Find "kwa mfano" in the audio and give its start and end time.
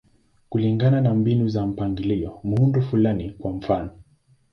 3.29-3.91